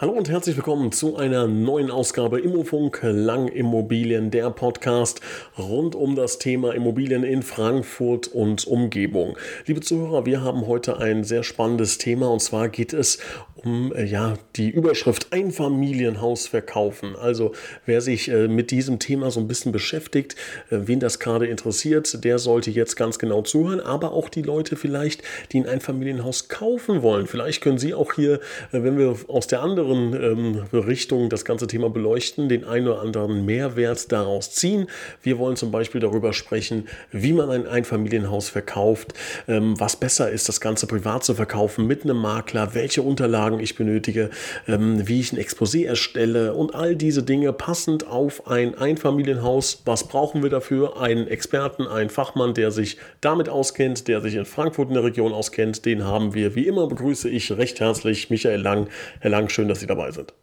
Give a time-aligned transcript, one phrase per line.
[0.00, 5.20] Hallo und herzlich willkommen zu einer neuen Ausgabe Immofunk Lang Immobilien, der Podcast
[5.58, 9.36] rund um das Thema Immobilien in Frankfurt und Umgebung.
[9.66, 13.18] Liebe Zuhörer, wir haben heute ein sehr spannendes Thema und zwar geht es
[13.62, 17.14] um äh, ja, die Überschrift Einfamilienhaus verkaufen.
[17.14, 17.52] Also
[17.84, 20.34] wer sich äh, mit diesem Thema so ein bisschen beschäftigt,
[20.70, 23.80] äh, wen das gerade interessiert, der sollte jetzt ganz genau zuhören.
[23.80, 25.22] Aber auch die Leute vielleicht,
[25.52, 27.26] die ein Einfamilienhaus kaufen wollen.
[27.26, 28.36] Vielleicht können Sie auch hier,
[28.72, 33.00] äh, wenn wir aus der anderen ähm, Richtung das ganze Thema beleuchten, den einen oder
[33.00, 34.86] anderen Mehrwert daraus ziehen.
[35.22, 39.14] Wir wollen zum Beispiel darüber sprechen, wie man ein Einfamilienhaus verkauft,
[39.48, 43.60] ähm, was besser ist, das Ganze privat zu verkaufen mit einem Makler, welche Unterlagen Unterlagen
[43.60, 44.30] ich benötige,
[44.66, 49.82] ähm, wie ich ein Exposé erstelle und all diese Dinge passend auf ein Einfamilienhaus.
[49.84, 51.00] Was brauchen wir dafür?
[51.00, 55.32] Einen Experten, einen Fachmann, der sich damit auskennt, der sich in Frankfurt in der Region
[55.32, 55.84] auskennt.
[55.84, 56.54] Den haben wir.
[56.54, 58.88] Wie immer begrüße ich recht herzlich Michael Lang.
[59.20, 60.34] Herr Lang, schön, dass Sie dabei sind.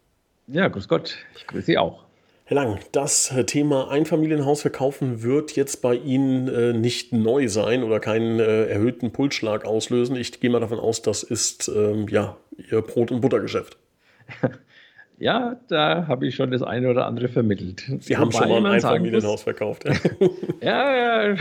[0.46, 1.16] Ja, grüß Gott.
[1.36, 2.04] Ich grüße Sie auch.
[2.44, 8.00] Herr Lang, das Thema Einfamilienhaus verkaufen wird jetzt bei Ihnen äh, nicht neu sein oder
[8.00, 10.16] keinen äh, erhöhten Pulsschlag auslösen.
[10.16, 13.76] Ich gehe mal davon aus, das ist ähm, ja Ihr Brot- und Buttergeschäft.
[15.20, 17.84] Ja, da habe ich schon das eine oder andere vermittelt.
[18.00, 19.84] Sie haben schon mal ein Einfamilienhaus verkauft.
[19.84, 19.94] Ja.
[20.60, 21.36] ja, ja,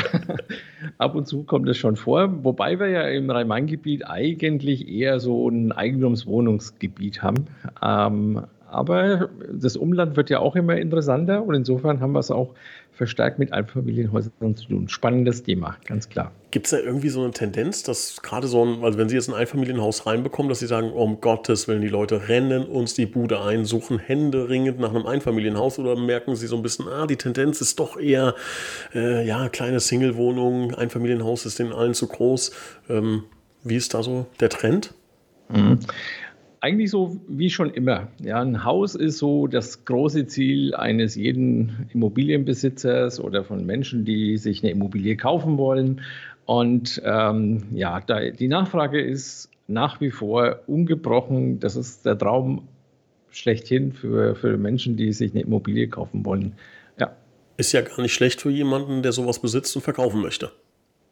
[0.97, 2.43] ab und zu kommt das schon vor.
[2.43, 7.47] Wobei wir ja im Rhein-Main-Gebiet eigentlich eher so ein Eigentumswohnungsgebiet haben.
[7.83, 12.53] Ähm, aber das Umland wird ja auch immer interessanter und insofern haben wir es auch
[12.97, 14.89] verstärkt mit Einfamilienhäusern zu tun.
[14.89, 16.31] Spannendes Thema, ganz klar.
[16.51, 19.29] Gibt es da irgendwie so eine Tendenz, dass gerade so ein, also wenn Sie jetzt
[19.29, 23.41] ein Einfamilienhaus reinbekommen, dass Sie sagen, um Gottes Willen, die Leute rennen uns die Bude
[23.41, 27.61] ein, suchen händeringend nach einem Einfamilienhaus oder merken Sie so ein bisschen, ah, die Tendenz
[27.61, 28.33] ist doch eher,
[28.95, 32.51] äh, ja, kleine Single-Wohnungen, Einfamilienhaus ist denen allen zu groß.
[32.89, 33.23] Ähm,
[33.63, 34.93] wie ist da so der Trend?
[35.49, 35.79] Mhm
[36.61, 38.07] eigentlich so wie schon immer.
[38.19, 44.37] Ja, ein Haus ist so das große Ziel eines jeden Immobilienbesitzers oder von Menschen, die
[44.37, 46.01] sich eine Immobilie kaufen wollen.
[46.45, 51.59] Und ähm, ja, da, die Nachfrage ist nach wie vor ungebrochen.
[51.59, 52.67] Das ist der Traum
[53.29, 56.53] schlechthin für, für Menschen, die sich eine Immobilie kaufen wollen.
[56.99, 57.11] Ja.
[57.57, 60.51] Ist ja gar nicht schlecht für jemanden, der sowas besitzt und verkaufen möchte.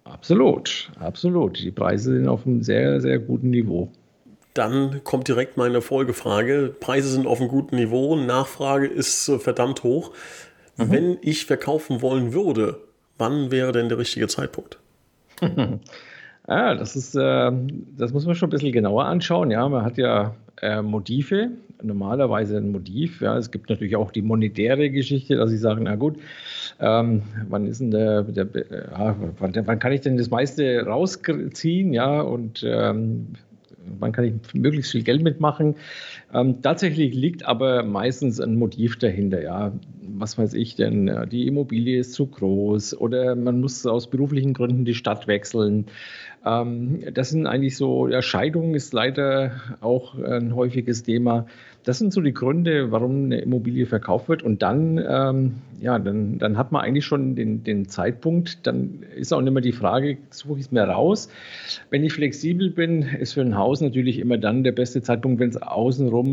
[0.06, 1.62] Absolut, absolut.
[1.62, 3.92] Die Preise sind auf einem sehr, sehr guten Niveau.
[4.56, 6.74] Dann kommt direkt meine Folgefrage.
[6.80, 10.12] Preise sind auf einem guten Niveau, Nachfrage ist verdammt hoch.
[10.78, 10.92] Mhm.
[10.92, 12.80] Wenn ich verkaufen wollen würde,
[13.18, 14.80] wann wäre denn der richtige Zeitpunkt?
[16.48, 17.52] ah, das ist, äh,
[17.98, 19.52] das muss man schon ein bisschen genauer anschauen.
[19.52, 21.50] Ja, man hat ja äh, Motive,
[21.84, 23.20] normalerweise ein Motiv.
[23.20, 26.16] Ja, es gibt natürlich auch die monetäre Geschichte, dass sie sagen, na gut,
[26.80, 28.48] ähm, wann ist denn der, der
[28.92, 31.92] ja, wann, wann, kann ich denn das meiste rausziehen?
[31.92, 33.28] Ja, und ähm,
[34.00, 35.76] wann kann ich möglichst viel Geld mitmachen.
[36.36, 39.72] Ähm, tatsächlich liegt aber meistens ein Motiv dahinter, ja.
[40.18, 44.86] Was weiß ich denn, die Immobilie ist zu groß oder man muss aus beruflichen Gründen
[44.86, 45.88] die Stadt wechseln.
[46.46, 49.52] Ähm, das sind eigentlich so, ja, Scheidung ist leider
[49.82, 51.48] auch ein häufiges Thema.
[51.84, 54.42] Das sind so die Gründe, warum eine Immobilie verkauft wird.
[54.42, 58.66] Und dann, ähm, ja, dann, dann hat man eigentlich schon den, den Zeitpunkt.
[58.66, 61.30] Dann ist auch nicht mehr die Frage, suche ich es mir raus.
[61.92, 65.50] Wenn ich flexibel bin, ist für ein Haus natürlich immer dann der beste Zeitpunkt, wenn
[65.50, 66.25] es außenrum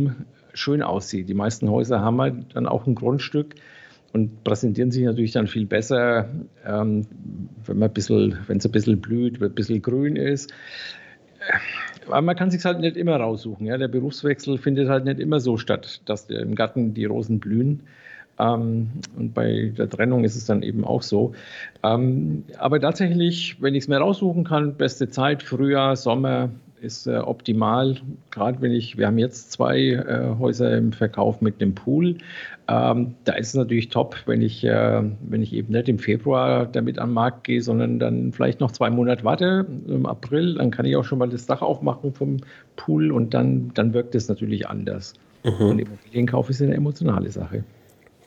[0.54, 1.28] schön aussieht.
[1.28, 3.54] Die meisten Häuser haben halt dann auch ein Grundstück
[4.12, 6.28] und präsentieren sich natürlich dann viel besser,
[6.66, 7.06] ähm,
[7.64, 10.52] wenn wenn es ein bisschen blüht, ein bisschen grün ist.
[12.06, 13.66] Aber man kann sich halt nicht immer raussuchen.
[13.66, 13.78] Ja?
[13.78, 17.84] Der Berufswechsel findet halt nicht immer so statt, dass im Garten die Rosen blühen.
[18.38, 21.34] Ähm, und bei der Trennung ist es dann eben auch so.
[21.82, 26.50] Ähm, aber tatsächlich, wenn ich es mir raussuchen kann, beste Zeit, Frühjahr, Sommer,
[26.82, 27.96] ist äh, optimal.
[28.30, 32.16] Gerade wenn ich, wir haben jetzt zwei äh, Häuser im Verkauf mit einem Pool.
[32.68, 36.66] Ähm, da ist es natürlich top, wenn ich, äh, wenn ich eben nicht im Februar
[36.66, 40.84] damit am Markt gehe, sondern dann vielleicht noch zwei Monate warte, im April, dann kann
[40.84, 42.38] ich auch schon mal das Dach aufmachen vom
[42.76, 45.14] Pool und dann, dann wirkt es natürlich anders.
[45.44, 45.66] Mhm.
[45.66, 47.64] Und Immobilienkauf ist eine emotionale Sache.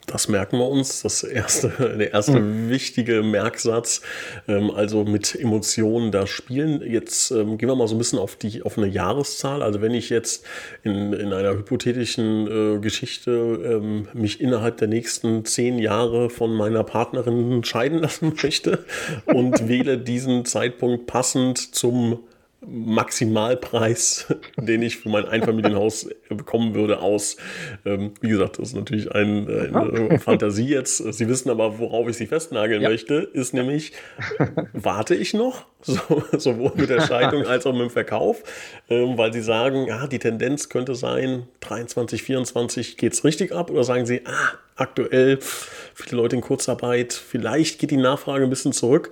[0.07, 1.02] Das merken wir uns.
[1.02, 1.69] Das erste,
[2.00, 2.69] der erste mhm.
[2.69, 4.02] wichtige Merksatz.
[4.48, 6.81] Ähm, also mit Emotionen da spielen.
[6.81, 9.62] Jetzt ähm, gehen wir mal so ein bisschen auf, die, auf eine Jahreszahl.
[9.62, 10.46] Also wenn ich jetzt
[10.84, 16.84] in, in einer hypothetischen äh, Geschichte ähm, mich innerhalb der nächsten zehn Jahre von meiner
[16.84, 18.86] Partnerin scheiden lassen möchte
[19.25, 22.19] und wähle diesen Zeitpunkt passend zum
[22.67, 27.38] Maximalpreis, den ich für mein Einfamilienhaus bekommen würde, aus.
[27.85, 30.97] Ähm, wie gesagt, das ist natürlich ein, eine Fantasie jetzt.
[30.97, 32.89] Sie wissen aber, worauf ich Sie festnageln ja.
[32.89, 33.94] möchte, ist nämlich,
[34.73, 38.44] warte ich noch, so, sowohl mit der Scheidung als auch mit dem Verkauf,
[38.89, 43.69] ähm, weil Sie sagen, ja, die Tendenz könnte sein, 23, 24 geht es richtig ab,
[43.69, 48.73] oder sagen Sie, ah, aktuell viele Leute in Kurzarbeit, vielleicht geht die Nachfrage ein bisschen
[48.73, 49.12] zurück.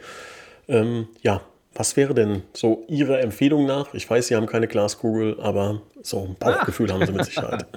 [0.67, 1.41] Ähm, ja,
[1.75, 3.93] was wäre denn so Ihrer Empfehlung nach?
[3.93, 6.95] Ich weiß, Sie haben keine Glaskugel, aber so ein Bauchgefühl ah.
[6.95, 7.65] haben Sie mit Sicherheit.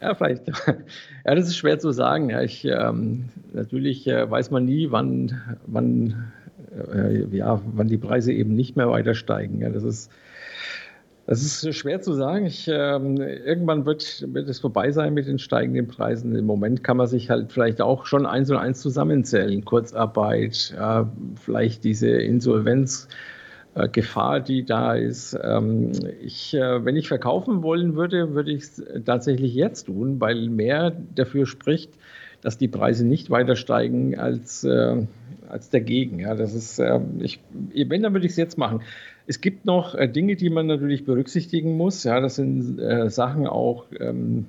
[0.00, 0.46] Ja, vielleicht.
[0.46, 2.30] Ja, das ist schwer zu sagen.
[2.30, 6.30] Ja, ich, ähm, natürlich äh, weiß man nie, wann, wann,
[6.94, 9.60] äh, ja, wann die Preise eben nicht mehr weiter steigen.
[9.60, 10.10] Ja, das ist
[11.28, 12.46] das ist schwer zu sagen.
[12.46, 16.34] Ich, ähm, irgendwann wird, wird es vorbei sein mit den steigenden Preisen.
[16.34, 19.62] Im Moment kann man sich halt vielleicht auch schon eins und eins zusammenzählen.
[19.62, 21.04] Kurzarbeit, äh,
[21.44, 25.38] vielleicht diese Insolvenzgefahr, die da ist.
[25.42, 25.92] Ähm,
[26.22, 30.96] ich, äh, wenn ich verkaufen wollen würde, würde ich es tatsächlich jetzt tun, weil mehr
[31.14, 31.90] dafür spricht,
[32.40, 34.96] dass die Preise nicht weiter steigen als, äh,
[35.48, 36.20] als dagegen.
[36.20, 37.40] Ja, das ist, äh, ich,
[37.72, 38.82] wenn, dann würde ich es jetzt machen.
[39.26, 42.04] Es gibt noch äh, Dinge, die man natürlich berücksichtigen muss.
[42.04, 44.46] Ja, das sind äh, Sachen auch, ähm,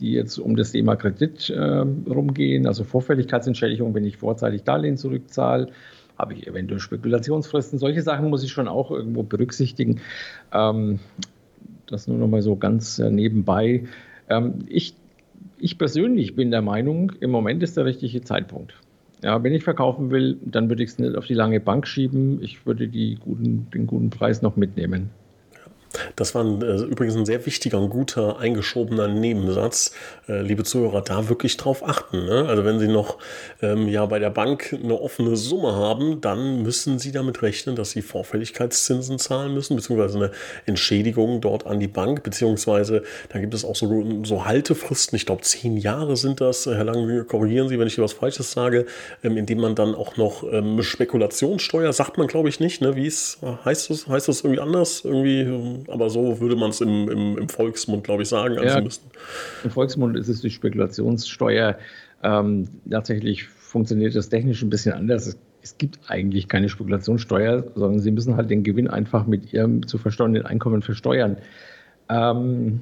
[0.00, 5.68] die jetzt um das Thema Kredit äh, rumgehen, also Vorfälligkeitsentschädigung, wenn ich vorzeitig Darlehen zurückzahle
[6.16, 7.78] habe ich eventuell Spekulationsfristen.
[7.78, 10.00] Solche Sachen muss ich schon auch irgendwo berücksichtigen.
[10.52, 11.00] Ähm,
[11.86, 13.84] das nur noch mal so ganz äh, nebenbei.
[14.28, 14.94] Ähm, ich,
[15.58, 18.74] ich persönlich bin der Meinung, im Moment ist der richtige Zeitpunkt.
[19.24, 22.42] Ja, wenn ich verkaufen will, dann würde ich es nicht auf die lange Bank schieben.
[22.42, 25.08] Ich würde die guten, den guten Preis noch mitnehmen.
[26.16, 29.92] Das war ein, äh, übrigens ein sehr wichtiger und guter eingeschobener Nebensatz.
[30.28, 32.24] Äh, liebe Zuhörer, da wirklich drauf achten.
[32.24, 32.46] Ne?
[32.48, 33.18] Also wenn Sie noch
[33.62, 37.90] ähm, ja, bei der Bank eine offene Summe haben, dann müssen Sie damit rechnen, dass
[37.90, 40.30] Sie Vorfälligkeitszinsen zahlen müssen, beziehungsweise eine
[40.66, 45.42] Entschädigung dort an die Bank, beziehungsweise da gibt es auch so, so Haltefristen, ich glaube
[45.42, 48.86] zehn Jahre sind das, Herr Lang, korrigieren Sie, wenn ich hier was Falsches sage,
[49.22, 52.96] ähm, indem man dann auch noch ähm, Spekulationssteuer, sagt man glaube ich nicht, ne?
[52.96, 57.08] wie es heißt das, heißt das irgendwie anders, irgendwie aber so würde man es im,
[57.08, 58.54] im, im, Volksmund, glaube ich, sagen.
[58.62, 61.78] Ja, Im Volksmund ist es die Spekulationssteuer.
[62.22, 65.26] Ähm, tatsächlich funktioniert das technisch ein bisschen anders.
[65.26, 69.86] Es, es, gibt eigentlich keine Spekulationssteuer, sondern Sie müssen halt den Gewinn einfach mit Ihrem
[69.86, 71.36] zu versteuernden Einkommen versteuern.
[72.08, 72.80] Ähm,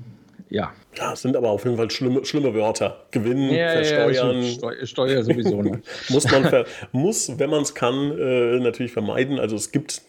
[0.52, 0.72] ja.
[0.98, 3.06] Ja, sind aber auf jeden Fall schlimme, schlimme Wörter.
[3.10, 4.42] Gewinnen, ja, versteuern.
[4.42, 5.78] Ja, Steuer, sowieso nicht.
[6.10, 9.40] muss man, muss, wenn man es kann, äh, natürlich vermeiden.
[9.40, 10.02] Also es gibt,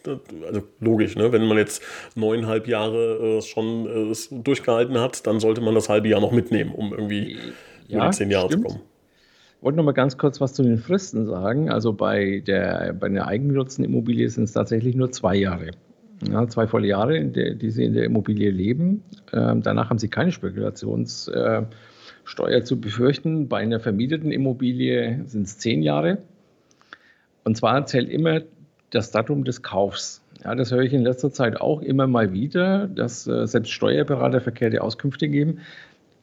[0.46, 1.32] also logisch, ne?
[1.32, 1.82] wenn man jetzt
[2.16, 6.74] neuneinhalb Jahre äh, schon äh, durchgehalten hat, dann sollte man das halbe Jahr noch mitnehmen,
[6.76, 7.38] um irgendwie
[7.88, 8.64] ja, zehn Jahre stimmt.
[8.64, 8.84] zu kommen.
[9.58, 11.70] Ich wollte noch mal ganz kurz was zu den Fristen sagen.
[11.70, 15.72] Also bei der, bei einer eigengenutzten Immobilie sind es tatsächlich nur zwei Jahre
[16.32, 19.04] ja, zwei volle Jahre, der, die sie in der Immobilie leben.
[19.32, 21.68] Ähm, danach haben sie keine Spekulationssteuer
[22.50, 23.48] äh, zu befürchten.
[23.48, 26.20] Bei einer vermieteten Immobilie sind es zehn Jahre.
[27.44, 28.42] Und zwar zählt immer
[28.90, 30.22] das Datum des Kaufs.
[30.44, 34.42] Ja, das höre ich in letzter Zeit auch immer mal wieder, dass äh, selbst Steuerberater
[34.42, 35.60] verkehrte Auskünfte geben.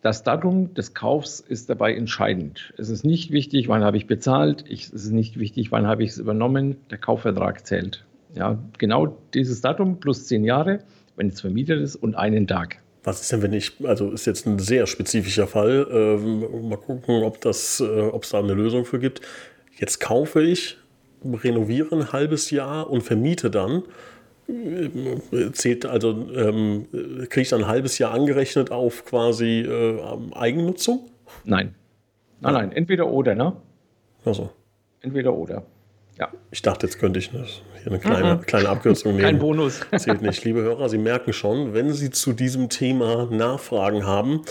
[0.02, 2.72] Das Datum des Kaufs ist dabei entscheidend.
[2.78, 4.64] Es ist nicht wichtig, wann habe ich bezahlt.
[4.68, 6.76] Ich, es ist nicht wichtig, wann habe ich es übernommen.
[6.90, 8.04] Der Kaufvertrag zählt.
[8.34, 10.80] Ja, genau dieses Datum plus zehn Jahre,
[11.16, 12.78] wenn es vermietet ist, und einen Tag.
[13.02, 17.22] Was ist denn, wenn ich, also ist jetzt ein sehr spezifischer Fall, ähm, mal gucken,
[17.22, 19.22] ob das, äh, ob es da eine Lösung für gibt.
[19.78, 20.76] Jetzt kaufe ich,
[21.24, 23.84] renoviere ein halbes Jahr und vermiete dann.
[24.48, 26.86] Äh, zählt also, ähm,
[27.28, 29.98] kriege ich dann ein halbes Jahr angerechnet auf quasi äh,
[30.32, 31.08] Eigennutzung?
[31.44, 31.74] Nein.
[32.40, 33.56] Nein, nein, entweder oder, ne?
[34.24, 34.50] Also.
[35.00, 35.62] Entweder oder.
[36.18, 36.28] Ja.
[36.50, 37.32] Ich dachte, jetzt könnte ich
[37.82, 38.42] hier eine kleine, mhm.
[38.42, 39.24] kleine Abkürzung nehmen.
[39.24, 39.80] Kein Bonus.
[39.96, 40.44] Zählt nicht.
[40.44, 44.42] Liebe Hörer, Sie merken schon, wenn Sie zu diesem Thema Nachfragen haben,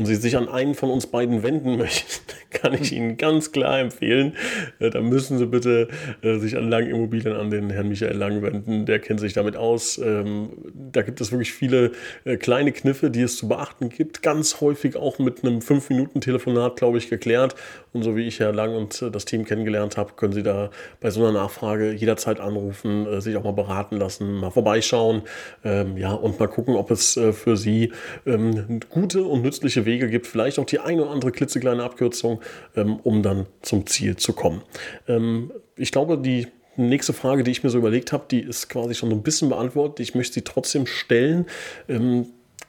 [0.00, 3.78] und Sie sich an einen von uns beiden wenden möchten, kann ich Ihnen ganz klar
[3.78, 4.34] empfehlen,
[4.78, 5.88] äh, da müssen Sie bitte
[6.22, 8.86] äh, sich an Lang Immobilien an den Herrn Michael Lang wenden.
[8.86, 9.98] Der kennt sich damit aus.
[9.98, 11.92] Ähm, da gibt es wirklich viele
[12.24, 14.22] äh, kleine Kniffe, die es zu beachten gibt.
[14.22, 17.54] Ganz häufig auch mit einem 5-Minuten-Telefonat, glaube ich, geklärt.
[17.92, 20.70] Und so wie ich Herr Lang und das Team kennengelernt habe, können Sie da
[21.00, 25.22] bei so einer Nachfrage jederzeit anrufen, sich auch mal beraten lassen, mal vorbeischauen
[25.64, 27.92] ähm, ja, und mal gucken, ob es für Sie
[28.26, 32.40] ähm, gute und nützliche Wege gibt, vielleicht auch die eine oder andere klitzekleine Abkürzung,
[32.76, 34.62] ähm, um dann zum Ziel zu kommen.
[35.08, 36.46] Ähm, ich glaube, die
[36.76, 40.00] nächste Frage, die ich mir so überlegt habe, die ist quasi schon ein bisschen beantwortet.
[40.00, 41.46] Ich möchte sie trotzdem stellen.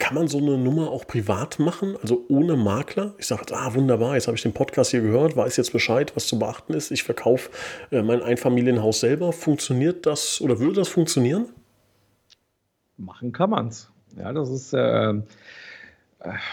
[0.02, 3.14] Kann man so eine Nummer auch privat machen, also ohne Makler?
[3.20, 6.26] Ich sage, ah, wunderbar, jetzt habe ich den Podcast hier gehört, weiß jetzt Bescheid, was
[6.26, 6.90] zu beachten ist.
[6.90, 7.52] Ich verkaufe
[7.92, 9.32] äh, mein Einfamilienhaus selber.
[9.32, 11.46] Funktioniert das oder würde das funktionieren?
[12.98, 13.92] machen kann man es.
[14.18, 15.14] Ja, das ist äh,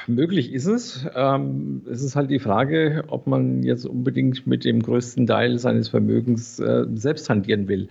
[0.06, 1.06] möglich ist es.
[1.14, 5.88] Ähm, es ist halt die Frage, ob man jetzt unbedingt mit dem größten Teil seines
[5.88, 7.88] Vermögens äh, selbst hantieren will.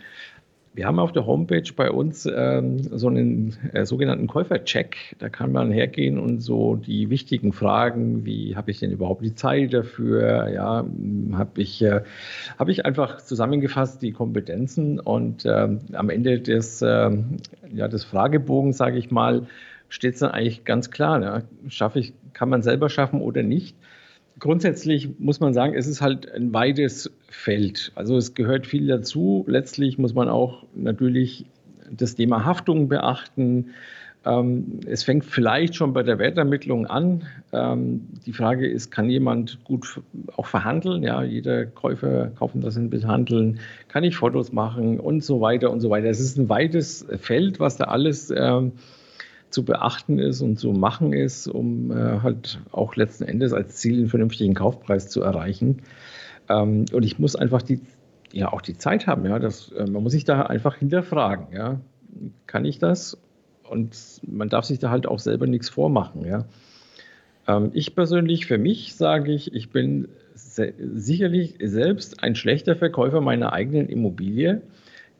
[0.77, 5.15] Wir haben auf der Homepage bei uns ähm, so einen äh, sogenannten Käufercheck.
[5.17, 9.33] Da kann man hergehen und so die wichtigen Fragen, wie habe ich denn überhaupt die
[9.33, 10.49] Zeit dafür?
[10.49, 10.85] Ja,
[11.33, 12.01] habe ich, äh,
[12.59, 17.37] hab ich einfach zusammengefasst die Kompetenzen und äh, am Ende des, ähm,
[17.73, 19.47] ja, des Fragebogens, sage ich mal,
[19.89, 21.17] steht es dann eigentlich ganz klar.
[21.17, 21.43] Ne?
[21.69, 23.75] Schaffe ich, kann man selber schaffen oder nicht?
[24.39, 27.91] Grundsätzlich muss man sagen, es ist halt ein weites Feld.
[27.95, 29.45] Also es gehört viel dazu.
[29.47, 31.45] Letztlich muss man auch natürlich
[31.89, 33.71] das Thema Haftung beachten.
[34.25, 37.23] Ähm, es fängt vielleicht schon bei der Wertermittlung an.
[37.53, 40.01] Ähm, die Frage ist, kann jemand gut
[40.35, 41.03] auch verhandeln?
[41.03, 43.59] Ja, jeder Käufer kaufen das in Behandeln.
[43.87, 46.09] Kann ich Fotos machen und so weiter und so weiter.
[46.09, 48.73] Es ist ein weites Feld, was da alles ähm,
[49.49, 53.97] zu beachten ist und zu machen ist, um äh, halt auch letzten Endes als Ziel
[53.97, 55.83] einen vernünftigen Kaufpreis zu erreichen.
[56.49, 57.79] Ähm, und ich muss einfach die,
[58.31, 61.79] ja, auch die Zeit haben, ja, das, äh, man muss sich da einfach hinterfragen, ja,
[62.45, 63.17] kann ich das?
[63.69, 66.45] Und man darf sich da halt auch selber nichts vormachen, ja.
[67.47, 73.53] Ähm, ich persönlich, für mich sage ich, ich bin sicherlich selbst ein schlechter Verkäufer meiner
[73.53, 74.61] eigenen Immobilie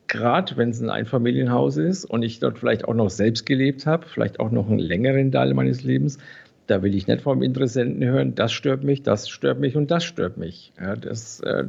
[0.08, 4.06] gerade wenn es ein Einfamilienhaus ist und ich dort vielleicht auch noch selbst gelebt habe,
[4.06, 6.18] vielleicht auch noch einen längeren Teil meines Lebens,
[6.66, 10.04] da will ich nicht vom Interessenten hören, das stört mich, das stört mich und das
[10.04, 10.72] stört mich.
[10.80, 11.64] Ja, das, äh,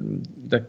[0.48, 0.60] da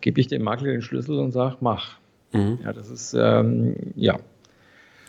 [0.00, 1.98] gebe ich dem Makler den Schlüssel und sage, mach.
[2.32, 2.58] Mhm.
[2.64, 4.18] Ja, das ist, ähm, ja.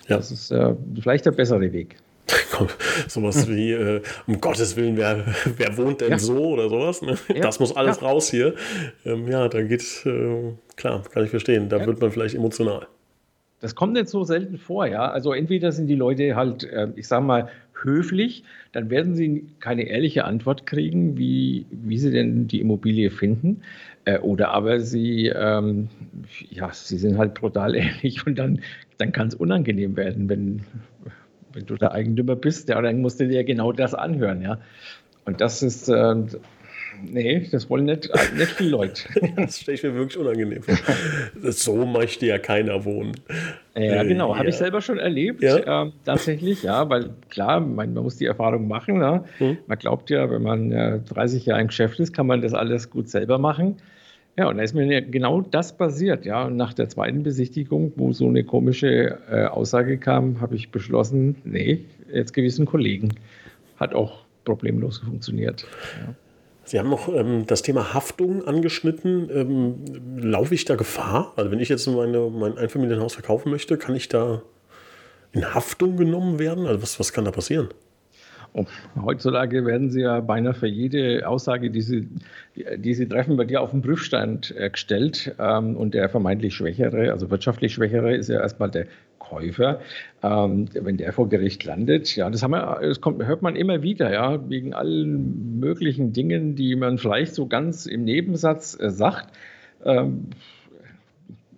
[0.08, 1.98] ja, das ist äh, vielleicht der bessere Weg.
[3.08, 5.26] sowas wie, äh, um Gottes Willen, wer,
[5.58, 6.20] wer wohnt denn ja.
[6.20, 7.02] so oder sowas?
[7.02, 7.18] Ne?
[7.30, 7.42] Ja.
[7.42, 8.08] Das muss alles ja.
[8.08, 8.56] raus hier.
[9.06, 11.70] Ähm, ja, dann geht, äh, klar, kann ich verstehen.
[11.70, 12.88] Da wird man vielleicht emotional.
[13.62, 15.10] Das kommt nicht so selten vor, ja.
[15.12, 17.50] Also entweder sind die Leute halt, äh, ich sag mal,
[17.82, 23.62] höflich, dann werden sie keine ehrliche Antwort kriegen, wie, wie sie denn die Immobilie finden.
[24.06, 25.90] Äh, oder aber sie, ähm,
[26.50, 28.62] ja, sie sind halt brutal ehrlich und dann,
[28.98, 30.62] dann kann es unangenehm werden, wenn,
[31.60, 34.60] wenn du der Eigentümer bist, ja, dann musst du dir genau das anhören, ja.
[35.26, 36.16] Und das ist, äh,
[37.04, 39.04] nee, das wollen nicht, nicht viele Leute.
[39.36, 40.76] das stelle ich mir wirklich unangenehm vor.
[41.52, 43.12] so möchte ja keiner wohnen.
[43.76, 44.40] Ja, genau, ja.
[44.40, 45.84] habe ich selber schon erlebt, ja?
[45.86, 49.02] äh, tatsächlich, ja, weil klar, man, man muss die Erfahrung machen.
[49.02, 49.24] Ja?
[49.38, 49.58] Hm.
[49.68, 52.90] Man glaubt ja, wenn man äh, 30 Jahre im Geschäft ist, kann man das alles
[52.90, 53.78] gut selber machen.
[54.40, 56.24] Ja, und da ist mir genau das passiert.
[56.24, 60.72] Ja, und nach der zweiten Besichtigung, wo so eine komische äh, Aussage kam, habe ich
[60.72, 63.16] beschlossen, nee, jetzt gewissen Kollegen.
[63.76, 65.68] Hat auch problemlos funktioniert.
[66.00, 66.16] Ja.
[66.64, 69.30] Sie haben noch ähm, das Thema Haftung angeschnitten.
[69.30, 69.76] Ähm,
[70.22, 71.34] laufe ich da Gefahr?
[71.36, 74.42] Also wenn ich jetzt meine, mein Einfamilienhaus verkaufen möchte, kann ich da
[75.34, 76.66] in Haftung genommen werden?
[76.66, 77.68] Also was, was kann da passieren?
[79.02, 82.08] Heutzutage werden sie ja beinahe für jede Aussage, die sie,
[82.78, 85.36] die sie treffen, bei dir auf den Prüfstand äh, gestellt.
[85.40, 88.88] Ähm, und der vermeintlich Schwächere, also wirtschaftlich Schwächere, ist ja erstmal der
[89.20, 89.82] Käufer.
[90.24, 94.12] Ähm, wenn der vor Gericht landet, ja, das, wir, das kommt, hört man immer wieder,
[94.12, 99.34] ja, wegen allen möglichen Dingen, die man vielleicht so ganz im Nebensatz äh, sagt.
[99.86, 100.28] Ähm,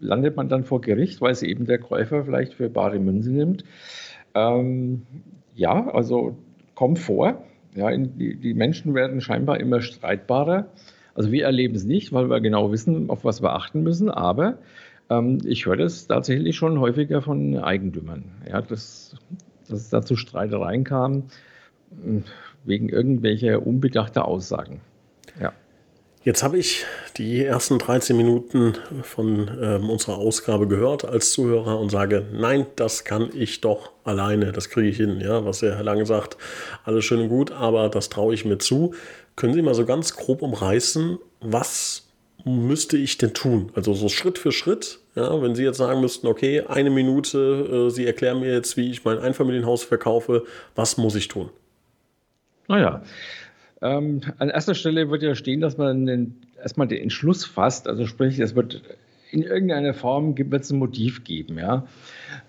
[0.01, 3.63] landet man dann vor Gericht, weil es eben der Käufer vielleicht für bare Münze nimmt.
[4.33, 5.03] Ähm,
[5.55, 6.37] ja, also
[6.81, 7.43] kommt vor.
[7.75, 10.65] Ja, die, die Menschen werden scheinbar immer streitbarer.
[11.13, 14.09] Also wir erleben es nicht, weil wir genau wissen, auf was wir achten müssen.
[14.09, 14.57] Aber
[15.07, 19.15] ähm, ich höre das tatsächlich schon häufiger von Eigentümern, ja, dass,
[19.69, 21.25] dass es da zu Streitereien kam
[22.03, 22.23] hm,
[22.63, 24.81] wegen irgendwelcher unbedachter Aussagen.
[26.23, 26.85] Jetzt habe ich
[27.17, 33.03] die ersten 13 Minuten von ähm, unserer Ausgabe gehört als Zuhörer und sage, nein, das
[33.05, 35.19] kann ich doch alleine, das kriege ich hin.
[35.19, 36.37] Ja, was der Herr Lange sagt,
[36.83, 38.93] alles schön und gut, aber das traue ich mir zu.
[39.35, 42.07] Können Sie mal so ganz grob umreißen, was
[42.45, 43.71] müsste ich denn tun?
[43.73, 47.89] Also so Schritt für Schritt, ja, wenn Sie jetzt sagen müssten, okay, eine Minute, äh,
[47.89, 51.49] Sie erklären mir jetzt, wie ich mein Einfamilienhaus verkaufe, was muss ich tun?
[52.67, 53.01] Naja,
[53.81, 58.05] ähm, an erster Stelle wird ja stehen, dass man den, erstmal den Entschluss fasst, also
[58.05, 58.81] sprich, es wird
[59.31, 61.87] in irgendeiner Form wird ein Motiv geben, ja.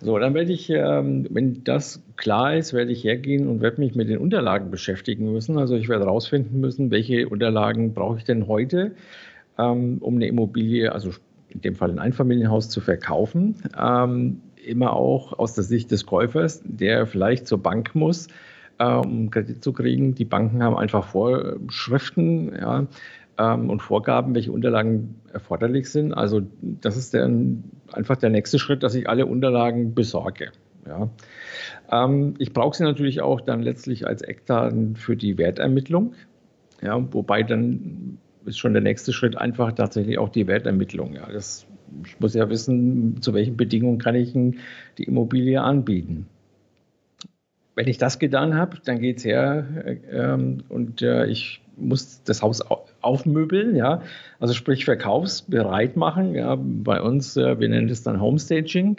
[0.00, 3.94] So, dann werde ich, ähm, wenn das klar ist, werde ich hergehen und werde mich
[3.94, 5.58] mit den Unterlagen beschäftigen müssen.
[5.58, 8.92] Also ich werde herausfinden müssen, welche Unterlagen brauche ich denn heute,
[9.58, 11.12] ähm, um eine Immobilie, also
[11.50, 13.54] in dem Fall ein Einfamilienhaus zu verkaufen.
[13.80, 18.28] Ähm, immer auch aus der Sicht des Käufers, der vielleicht zur Bank muss,
[18.78, 20.14] um Kredit zu kriegen.
[20.14, 22.86] Die Banken haben einfach Vorschriften ja,
[23.38, 26.12] ähm, und Vorgaben, welche Unterlagen erforderlich sind.
[26.12, 27.30] Also das ist der,
[27.92, 30.52] einfach der nächste Schritt, dass ich alle Unterlagen besorge.
[30.86, 31.08] Ja.
[31.90, 36.14] Ähm, ich brauche sie natürlich auch dann letztlich als Eckdaten für die Wertermittlung.
[36.80, 41.14] Ja, wobei dann ist schon der nächste Schritt einfach tatsächlich auch die Wertermittlung.
[41.14, 41.66] Ja, das,
[42.04, 46.26] ich muss ja wissen, zu welchen Bedingungen kann ich die Immobilie anbieten.
[47.74, 49.66] Wenn ich das getan habe, dann geht es her
[50.10, 50.36] äh,
[50.68, 52.62] und äh, ich muss das Haus
[53.00, 54.02] aufmöbeln, ja,
[54.40, 56.34] also sprich verkaufsbereit machen.
[56.34, 58.96] Ja, bei uns, äh, wir nennen das dann Homestaging.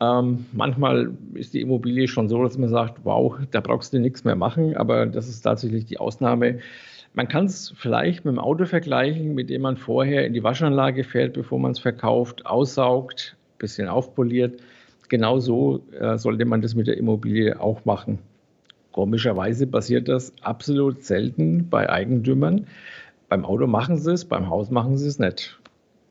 [0.00, 4.24] Ähm, manchmal ist die Immobilie schon so, dass man sagt, wow, da brauchst du nichts
[4.24, 6.58] mehr machen, aber das ist tatsächlich die Ausnahme.
[7.14, 11.02] Man kann es vielleicht mit dem Auto vergleichen, mit dem man vorher in die Waschanlage
[11.02, 14.60] fährt, bevor man es verkauft, aussaugt, ein bisschen aufpoliert.
[15.08, 18.18] Genauso äh, sollte man das mit der Immobilie auch machen.
[18.92, 22.66] Komischerweise passiert das absolut selten bei Eigentümern.
[23.28, 25.58] Beim Auto machen sie es, beim Haus machen sie es nicht.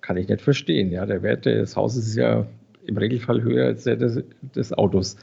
[0.02, 0.92] Kann ich nicht verstehen.
[0.92, 2.46] Ja, der Wert des Hauses ist ja
[2.86, 4.24] im Regelfall höher als der des,
[4.56, 5.18] des, Autos.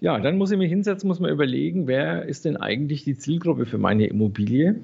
[0.00, 3.66] Ja, dann muss ich mich hinsetzen, muss man überlegen, wer ist denn eigentlich die Zielgruppe
[3.66, 4.76] für meine Immobilie?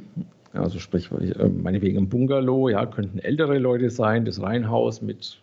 [0.52, 5.40] Also sprich, äh, meinetwegen ein Bungalow, ja, könnten ältere Leute sein, das Reihenhaus mit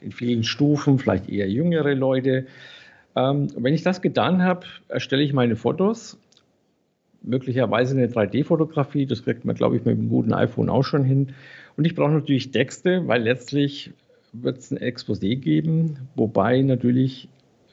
[0.00, 2.46] den vielen Stufen, vielleicht eher jüngere Leute.
[3.16, 6.18] Ähm, wenn ich das getan habe, erstelle ich meine Fotos,
[7.22, 11.34] möglicherweise eine 3D-Fotografie, das kriegt man, glaube ich, mit einem guten iPhone auch schon hin.
[11.76, 13.92] Und ich brauche natürlich Texte, weil letztlich
[14.32, 17.28] wird es ein Exposé geben, wobei natürlich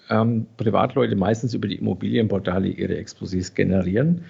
[0.09, 4.25] ähm, Privatleute meistens über die Immobilienportale ihre Exposés generieren.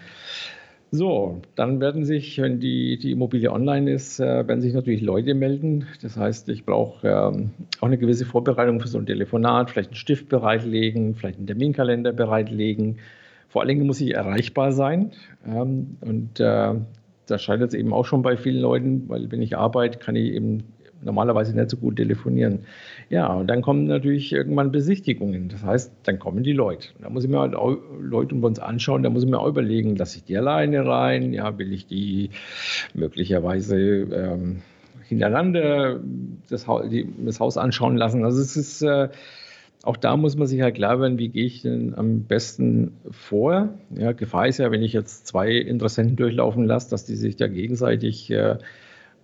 [0.90, 5.34] So, dann werden sich, wenn die, die Immobilie online ist, äh, werden sich natürlich Leute
[5.34, 5.86] melden.
[6.02, 7.52] Das heißt, ich brauche ähm,
[7.82, 12.14] auch eine gewisse Vorbereitung für so ein Telefonat, vielleicht einen Stift bereitlegen, vielleicht einen Terminkalender
[12.14, 13.00] bereitlegen.
[13.50, 15.12] Vor allen Dingen muss ich erreichbar sein.
[15.46, 16.76] Ähm, und äh,
[17.26, 20.32] das scheitert es eben auch schon bei vielen Leuten, weil wenn ich arbeite, kann ich
[20.32, 20.64] eben
[21.02, 22.60] normalerweise nicht so gut telefonieren.
[23.10, 25.50] Ja, und dann kommen natürlich irgendwann Besichtigungen.
[25.50, 26.90] Das heißt, dann kommen die Leute.
[27.02, 29.48] Da muss ich mir halt auch Leute um uns anschauen, da muss ich mir auch
[29.48, 31.34] überlegen, lasse ich die alleine rein?
[31.34, 32.32] Ja, will ich die
[32.94, 34.62] möglicherweise ähm,
[35.08, 36.00] hintereinander
[36.50, 38.26] das Haus, die, das Haus anschauen lassen?
[38.26, 39.10] Also es ist äh,
[39.84, 43.70] auch da muss man sich halt klar werden, wie gehe ich denn am besten vor.
[43.96, 47.48] Ja, Gefahr ist ja, wenn ich jetzt zwei Interessenten durchlaufen lasse, dass die sich da
[47.48, 48.58] gegenseitig äh,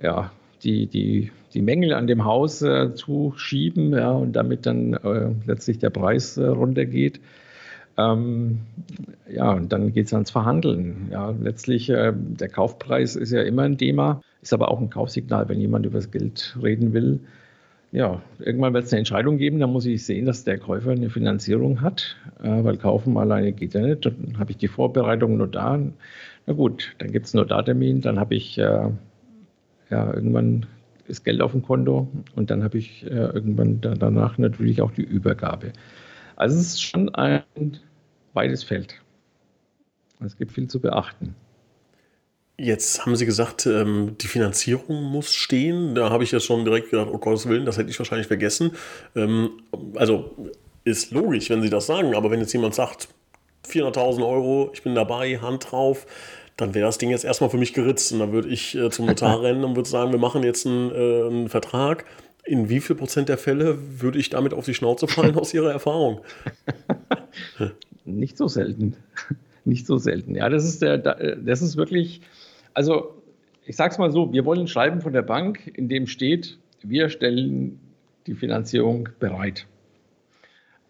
[0.01, 0.31] ja,
[0.63, 5.79] die, die, die Mängel an dem Haus äh, zuschieben ja, und damit dann äh, letztlich
[5.79, 7.19] der Preis äh, runtergeht.
[7.97, 8.59] Ähm,
[9.31, 11.09] ja, und dann geht es ans Verhandeln.
[11.11, 15.47] Ja, letztlich, äh, der Kaufpreis ist ja immer ein Thema, ist aber auch ein Kaufsignal,
[15.49, 17.19] wenn jemand über das Geld reden will.
[17.91, 21.11] Ja, irgendwann wird es eine Entscheidung geben, dann muss ich sehen, dass der Käufer eine
[21.11, 24.05] Finanzierung hat, äh, weil kaufen alleine geht ja nicht.
[24.05, 25.79] Dann habe ich die Vorbereitung nur da.
[26.47, 28.89] Na gut, dann gibt es einen Notartermin, dann habe ich äh,
[29.91, 30.65] ja, irgendwann
[31.07, 34.91] ist Geld auf dem Konto und dann habe ich äh, irgendwann da, danach natürlich auch
[34.91, 35.73] die Übergabe.
[36.35, 37.43] Also es ist schon ein
[38.33, 38.95] weites Feld.
[40.19, 41.35] Es gibt viel zu beachten.
[42.57, 45.95] Jetzt haben Sie gesagt, ähm, die Finanzierung muss stehen.
[45.95, 48.71] Da habe ich ja schon direkt gedacht, oh Gottes Willen, das hätte ich wahrscheinlich vergessen.
[49.15, 49.49] Ähm,
[49.95, 50.51] also
[50.83, 53.07] ist logisch, wenn Sie das sagen, aber wenn jetzt jemand sagt,
[53.67, 56.05] 400.000 Euro, ich bin dabei, Hand drauf,
[56.57, 58.11] dann wäre das Ding jetzt erstmal für mich geritzt.
[58.11, 60.91] Und dann würde ich äh, zum Notar rennen und würde sagen, wir machen jetzt einen,
[60.91, 62.05] äh, einen Vertrag.
[62.45, 65.71] In wie viel Prozent der Fälle würde ich damit auf die Schnauze fallen aus Ihrer
[65.71, 66.21] Erfahrung?
[68.05, 68.97] Nicht so selten.
[69.65, 70.35] Nicht so selten.
[70.35, 72.21] Ja, das ist, der, das ist wirklich,
[72.73, 73.13] also
[73.65, 76.57] ich sage es mal so, wir wollen ein Schreiben von der Bank, in dem steht,
[76.81, 77.79] wir stellen
[78.27, 79.67] die Finanzierung bereit.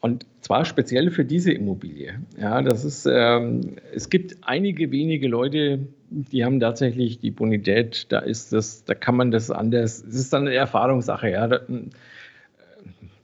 [0.03, 2.19] Und zwar speziell für diese Immobilie.
[2.37, 8.19] Ja, das ist, ähm, es gibt einige wenige Leute, die haben tatsächlich die Bonität, da
[8.19, 11.47] ist das, da kann man das anders, es ist dann eine Erfahrungssache, ja.
[11.47, 11.85] Da, äh,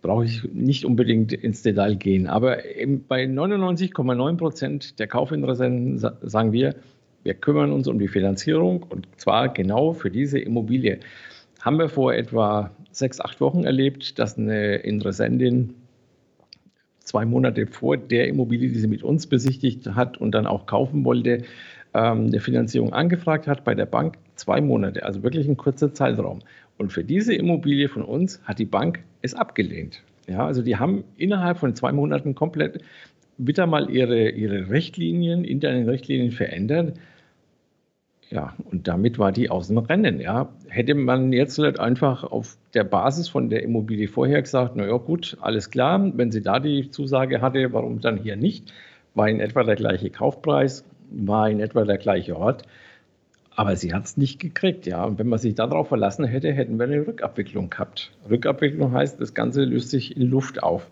[0.01, 2.27] brauche ich nicht unbedingt ins Detail gehen.
[2.27, 2.59] Aber
[3.09, 6.75] bei 99,9 Prozent der Kaufinteressenten sagen wir,
[7.23, 11.01] wir kümmern uns um die Finanzierung und zwar genau für diese Immobilie.
[11.59, 15.73] Haben wir vor etwa sechs, acht Wochen erlebt, dass eine Interessentin
[17.09, 21.03] zwei Monate vor der Immobilie, die sie mit uns besichtigt hat und dann auch kaufen
[21.03, 21.43] wollte,
[21.95, 24.17] ähm, eine Finanzierung angefragt hat bei der Bank.
[24.35, 26.39] Zwei Monate, also wirklich ein kurzer Zeitraum.
[26.77, 30.03] Und für diese Immobilie von uns hat die Bank es abgelehnt.
[30.27, 32.83] Ja, also die haben innerhalb von zwei Monaten komplett
[33.39, 36.93] wieder mal ihre, ihre Richtlinien, internen Richtlinien verändert.
[38.31, 40.19] Ja, und damit war die aus dem Rennen.
[40.21, 40.49] Ja.
[40.67, 45.35] Hätte man jetzt halt einfach auf der Basis von der Immobilie vorher gesagt, naja gut,
[45.41, 48.71] alles klar, wenn sie da die Zusage hatte, warum dann hier nicht?
[49.15, 52.63] War in etwa der gleiche Kaufpreis, war in etwa der gleiche Ort.
[53.55, 55.03] Aber sie hat es nicht gekriegt, ja.
[55.03, 58.11] Und wenn man sich darauf verlassen hätte, hätten wir eine Rückabwicklung gehabt.
[58.29, 60.87] Rückabwicklung heißt, das Ganze löst sich in Luft auf.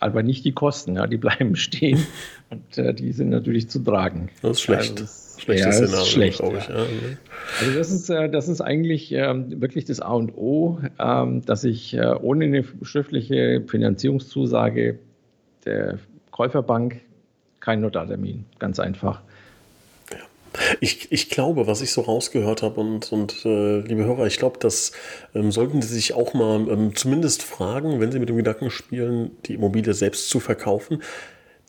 [0.00, 0.96] aber nicht die Kosten.
[0.96, 2.06] Ja, die bleiben stehen
[2.48, 4.30] und äh, die sind natürlich zu tragen.
[4.42, 5.00] Das ist schlecht.
[5.00, 5.04] Also
[5.40, 6.68] Schlechtes ja, Szenario, schlecht, glaube ich.
[6.68, 6.86] Ja.
[7.60, 11.64] Also das ist, äh, das ist eigentlich ähm, wirklich das A und O, ähm, dass
[11.64, 14.98] ich äh, ohne eine schriftliche Finanzierungszusage
[15.64, 15.98] der
[16.30, 17.00] Käuferbank
[17.60, 19.22] keinen Notartermin, ganz einfach.
[20.80, 24.58] Ich, ich glaube, was ich so rausgehört habe und, und äh, liebe Hörer, ich glaube,
[24.58, 24.92] das
[25.34, 29.30] ähm, sollten Sie sich auch mal ähm, zumindest fragen, wenn Sie mit dem Gedanken spielen,
[29.46, 31.02] die Immobilie selbst zu verkaufen.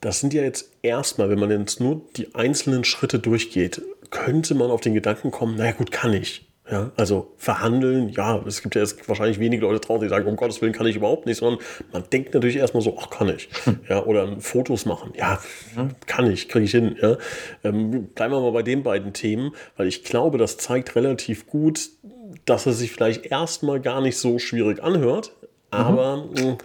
[0.01, 4.71] Das sind ja jetzt erstmal, wenn man jetzt nur die einzelnen Schritte durchgeht, könnte man
[4.71, 6.47] auf den Gedanken kommen, naja gut, kann ich.
[6.69, 10.37] Ja, also verhandeln, ja, es gibt ja jetzt wahrscheinlich wenige Leute draußen, die sagen, um
[10.37, 11.59] Gottes Willen kann ich überhaupt nicht, sondern
[11.91, 13.49] man denkt natürlich erstmal so, ach, kann ich.
[13.89, 15.39] Ja, oder Fotos machen, ja,
[16.05, 16.95] kann ich, kriege ich hin.
[17.01, 17.17] Ja.
[17.63, 21.89] Ähm, bleiben wir mal bei den beiden Themen, weil ich glaube, das zeigt relativ gut,
[22.45, 25.33] dass es sich vielleicht erstmal gar nicht so schwierig anhört,
[25.71, 26.57] aber mhm.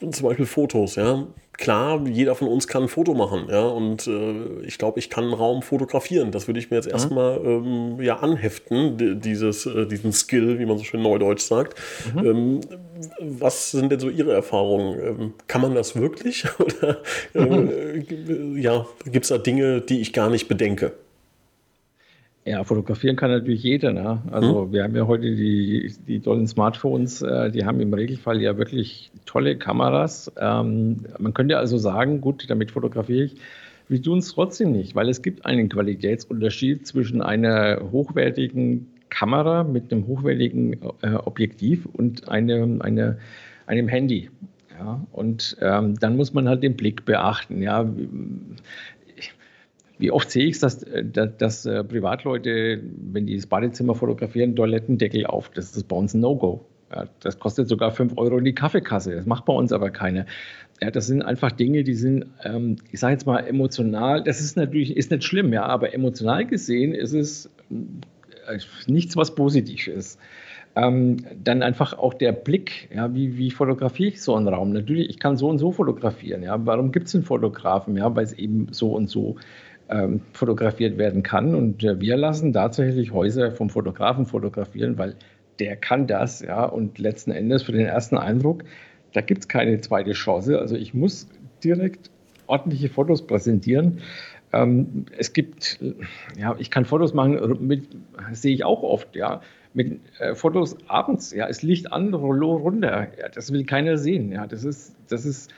[0.00, 1.26] mh, zum Beispiel Fotos, ja,
[1.58, 5.24] klar, jeder von uns kann ein Foto machen, ja, und äh, ich glaube, ich kann
[5.24, 6.30] einen Raum fotografieren.
[6.30, 6.92] Das würde ich mir jetzt mhm.
[6.92, 11.78] erstmal ähm, ja anheften, dieses, äh, diesen Skill, wie man so schön neudeutsch sagt.
[12.14, 12.26] Mhm.
[12.26, 12.60] Ähm,
[13.20, 15.00] was sind denn so Ihre Erfahrungen?
[15.00, 16.44] Ähm, kann man das wirklich?
[16.58, 16.98] Oder
[17.34, 18.56] mhm.
[18.58, 20.92] ja, gibt es da Dinge, die ich gar nicht bedenke?
[22.46, 23.92] Ja, fotografieren kann natürlich jeder.
[23.92, 24.22] Ne?
[24.30, 24.72] Also hm.
[24.72, 29.10] wir haben ja heute die, die tollen Smartphones, äh, die haben im Regelfall ja wirklich
[29.24, 30.30] tolle Kameras.
[30.38, 33.34] Ähm, man könnte also sagen, gut, damit fotografiere ich.
[33.88, 39.92] Wir tun es trotzdem nicht, weil es gibt einen Qualitätsunterschied zwischen einer hochwertigen Kamera mit
[39.92, 43.18] einem hochwertigen äh, Objektiv und einem, eine,
[43.66, 44.30] einem Handy.
[44.78, 47.62] Ja, und ähm, dann muss man halt den Blick beachten.
[47.62, 47.88] Ja,
[49.98, 52.82] wie oft sehe ich es, äh, dass, dass, äh, Privatleute,
[53.12, 55.50] wenn die das Badezimmer fotografieren, Toilettendeckel auf.
[55.50, 56.64] Das ist bei uns ein No-Go.
[56.92, 59.16] Ja, das kostet sogar 5 Euro in die Kaffeekasse.
[59.16, 60.26] Das macht bei uns aber keiner.
[60.80, 64.22] Ja, das sind einfach Dinge, die sind, ähm, ich sage jetzt mal, emotional.
[64.22, 69.34] Das ist natürlich ist nicht schlimm, ja, aber emotional gesehen ist es äh, nichts, was
[69.34, 70.20] positiv ist.
[70.76, 74.72] Ähm, dann einfach auch der Blick, ja, wie, wie fotografiere ich so einen Raum?
[74.72, 76.64] Natürlich, ich kann so und so fotografieren, ja.
[76.66, 77.96] Warum gibt es einen Fotografen?
[77.96, 79.36] Ja, weil es eben so und so
[79.88, 81.54] ähm, fotografiert werden kann.
[81.54, 85.14] Und äh, wir lassen tatsächlich Häuser vom Fotografen fotografieren, weil
[85.58, 86.64] der kann das, ja.
[86.64, 88.64] Und letzten Endes für den ersten Eindruck,
[89.12, 90.58] da gibt es keine zweite Chance.
[90.58, 91.28] Also ich muss
[91.62, 92.10] direkt
[92.46, 94.00] ordentliche Fotos präsentieren.
[94.52, 95.78] Ähm, es gibt,
[96.38, 97.88] ja, ich kann Fotos machen, mit,
[98.32, 99.40] sehe ich auch oft, ja,
[99.74, 104.32] mit äh, Fotos abends, ja, es liegt an, Rollo runter, ja, das will keiner sehen,
[104.32, 105.52] ja, das ist, das ist,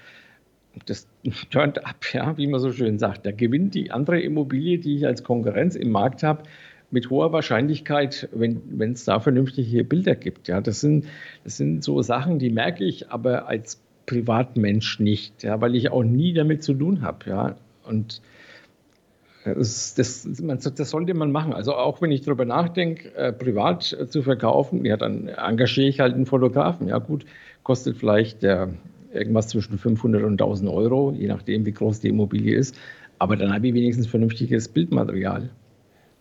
[0.86, 1.06] das
[1.50, 3.26] turned up, ja, wie man so schön sagt.
[3.26, 6.42] Da gewinnt die andere Immobilie, die ich als Konkurrenz im Markt habe,
[6.90, 10.48] mit hoher Wahrscheinlichkeit, wenn es da vernünftige Bilder gibt.
[10.48, 11.06] Ja, das sind,
[11.44, 16.02] das sind so Sachen, die merke ich aber als Privatmensch nicht, ja, weil ich auch
[16.02, 17.28] nie damit zu tun habe.
[17.28, 18.22] Ja, und
[19.44, 21.52] das, das, das, sollte man machen.
[21.52, 26.14] Also auch wenn ich darüber nachdenke, äh, privat zu verkaufen, ja, dann engagiere ich halt
[26.14, 26.88] einen Fotografen.
[26.88, 27.24] Ja gut,
[27.62, 28.70] kostet vielleicht der
[29.12, 32.78] irgendwas zwischen 500 und 1000 Euro, je nachdem, wie groß die Immobilie ist.
[33.18, 35.50] Aber dann habe ich wenigstens vernünftiges Bildmaterial.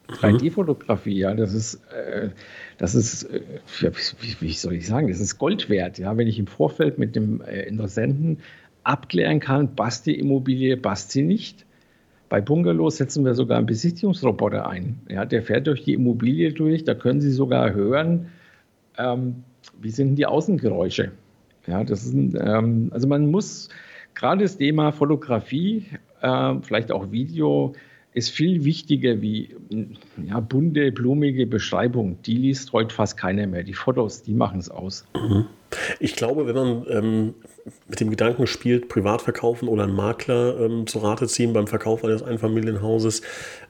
[0.10, 1.20] 3D-Fotografie, mhm.
[1.20, 2.30] ja, das ist, äh,
[2.78, 3.42] das ist, äh,
[3.82, 7.16] wie, wie, soll ich sagen, das ist Gold wert, ja, wenn ich im Vorfeld mit
[7.16, 8.40] dem äh, Interessenten
[8.84, 11.66] abklären kann, passt die Immobilie, passt sie nicht.
[12.30, 15.00] Bei Bungalows setzen wir sogar einen Besichtigungsroboter ein.
[15.10, 18.28] Ja, der fährt durch die Immobilie durch, da können Sie sogar hören,
[18.98, 19.44] ähm,
[19.82, 21.12] wie sind die Außengeräusche.
[21.68, 23.70] Ja, das ist, ähm, also man muss
[24.16, 25.86] gerade das Thema Fotografie,
[26.22, 27.74] äh, vielleicht auch Video,
[28.14, 29.56] ist viel wichtiger wie
[30.26, 32.20] ja, bunte, blumige Beschreibung.
[32.24, 33.64] Die liest heute fast keiner mehr.
[33.64, 35.06] Die Fotos, die machen es aus.
[35.16, 35.46] Mhm.
[36.00, 37.34] Ich glaube, wenn man ähm,
[37.88, 42.04] mit dem Gedanken spielt, privat verkaufen oder einen Makler ähm, zu Rate ziehen beim Verkauf
[42.04, 43.22] eines Einfamilienhauses,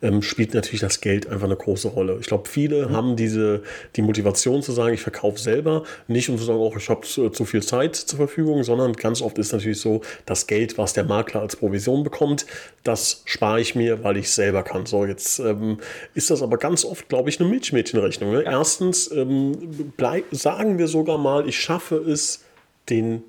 [0.01, 2.17] ähm, spielt natürlich das Geld einfach eine große Rolle.
[2.19, 2.91] Ich glaube, viele mhm.
[2.91, 3.63] haben diese,
[3.95, 7.29] die Motivation zu sagen, ich verkaufe selber, nicht um zu sagen, oh, ich habe zu,
[7.29, 11.03] zu, viel Zeit zur Verfügung, sondern ganz oft ist natürlich so, das Geld, was der
[11.03, 12.45] Makler als Provision bekommt,
[12.87, 14.85] das spare ich mir, weil ich es selber kann.
[14.85, 15.79] So, jetzt ähm,
[16.13, 18.31] ist das aber ganz oft, glaube ich, eine Milchmädchenrechnung.
[18.31, 18.43] Ne?
[18.43, 22.45] Erstens ähm, bleib, sagen wir sogar mal, ich schaffe es,
[22.89, 23.23] den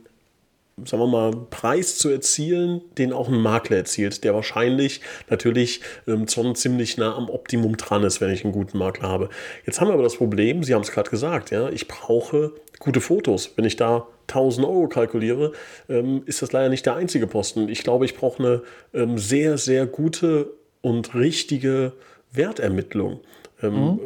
[0.85, 6.29] sagen wir mal, Preis zu erzielen, den auch ein Makler erzielt, der wahrscheinlich natürlich ähm,
[6.29, 9.29] schon ziemlich nah am Optimum dran ist, wenn ich einen guten Makler habe.
[9.67, 13.01] Jetzt haben wir aber das Problem, Sie haben es gerade gesagt, ja, ich brauche gute
[13.01, 13.53] Fotos.
[13.57, 15.53] Wenn ich da 1000 Euro kalkuliere,
[15.89, 17.69] ähm, ist das leider nicht der einzige Posten.
[17.69, 18.63] Ich glaube, ich brauche eine
[18.95, 21.93] ähm, sehr, sehr gute und richtige
[22.33, 23.21] Wertermittlung.
[23.61, 23.99] Ähm, mhm.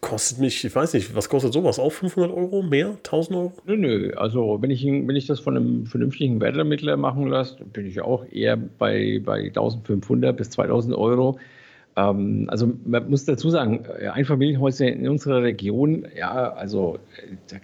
[0.00, 1.78] Kostet mich, ich weiß nicht, was kostet sowas?
[1.78, 2.62] Auch 500 Euro?
[2.62, 2.96] Mehr?
[2.98, 3.52] 1000 Euro?
[3.64, 4.12] Nö, nö.
[4.16, 8.26] Also, wenn ich, wenn ich das von einem vernünftigen Wertermittler machen lasse, bin ich auch
[8.30, 11.38] eher bei, bei 1500 bis 2000 Euro.
[11.96, 17.58] Ähm, also, man muss dazu sagen, Einfamilienhäuser in unserer Region, ja, also äh,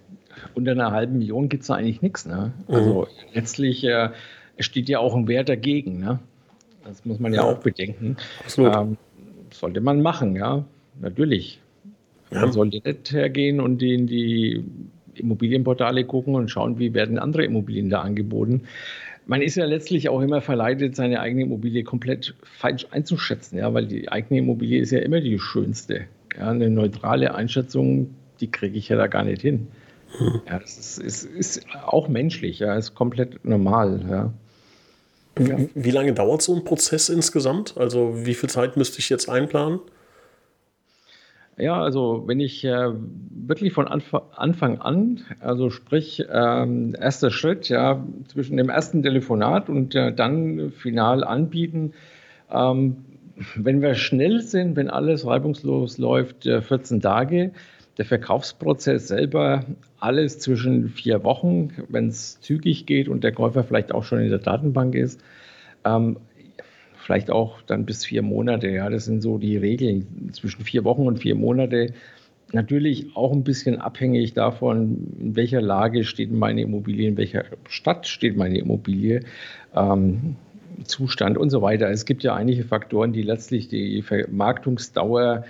[0.54, 2.26] unter einer halben Million gibt es da eigentlich nichts.
[2.26, 2.52] Ne?
[2.68, 2.74] Mhm.
[2.74, 4.10] Also, letztlich äh,
[4.58, 5.98] steht ja auch ein Wert dagegen.
[5.98, 6.18] Ne?
[6.84, 7.48] Das muss man ja, ja.
[7.48, 8.16] auch bedenken.
[8.40, 8.74] Absolut.
[8.76, 8.96] Ähm,
[9.50, 10.64] sollte man machen, ja
[11.00, 11.60] natürlich.
[12.30, 12.40] Ja.
[12.40, 14.64] Man sollte nicht hergehen und in die
[15.14, 18.62] Immobilienportale gucken und schauen, wie werden andere Immobilien da angeboten.
[19.26, 23.86] Man ist ja letztlich auch immer verleitet, seine eigene Immobilie komplett falsch einzuschätzen, ja, weil
[23.86, 26.02] die eigene Immobilie ist ja immer die schönste.
[26.36, 29.68] Ja, eine neutrale Einschätzung, die kriege ich ja da gar nicht hin.
[30.18, 30.40] Hm.
[30.46, 34.00] Ja, das ist, ist, ist, auch menschlich, ja, ist komplett normal.
[34.08, 34.32] Ja.
[35.36, 37.76] Wie, wie lange dauert so ein Prozess insgesamt?
[37.76, 39.80] Also wie viel Zeit müsste ich jetzt einplanen?
[41.56, 42.90] Ja, also wenn ich äh,
[43.30, 49.68] wirklich von Anf Anfang an, also sprich ähm, erster Schritt, ja, zwischen dem ersten Telefonat
[49.68, 51.92] und äh, dann final anbieten,
[52.52, 53.04] ähm,
[53.56, 57.52] wenn wir schnell sind, wenn alles reibungslos läuft, äh, 14 Tage.
[57.96, 59.64] Der Verkaufsprozess selber
[60.00, 64.30] alles zwischen vier Wochen, wenn es zügig geht und der Käufer vielleicht auch schon in
[64.30, 65.20] der Datenbank ist.
[65.84, 66.16] Ähm,
[66.96, 68.68] vielleicht auch dann bis vier Monate.
[68.68, 71.92] Ja, das sind so die Regeln zwischen vier Wochen und vier Monate.
[72.52, 78.06] Natürlich auch ein bisschen abhängig davon, in welcher Lage steht meine Immobilie, in welcher Stadt
[78.06, 79.20] steht meine Immobilie,
[79.74, 80.36] ähm,
[80.84, 81.88] Zustand und so weiter.
[81.90, 85.44] Es gibt ja einige Faktoren, die letztlich die Vermarktungsdauer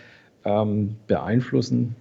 [0.45, 1.97] ähm, beeinflussen.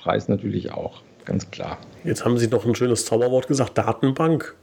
[0.00, 1.78] Preis natürlich auch, ganz klar.
[2.04, 4.54] Jetzt haben Sie noch ein schönes Zauberwort gesagt, Datenbank.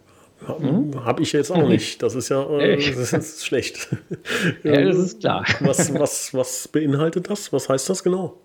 [0.46, 1.04] Hm?
[1.04, 2.04] Habe ich jetzt auch nicht.
[2.04, 3.96] Das ist ja äh, das ist schlecht.
[4.64, 5.46] ja, das ist klar.
[5.62, 7.52] Was, was, was beinhaltet das?
[7.52, 8.40] Was heißt das genau?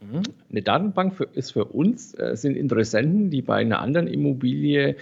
[0.00, 0.22] Mhm.
[0.50, 4.96] Eine Datenbank für, ist für uns, äh, sind Interessenten, die bei einer anderen Immobilie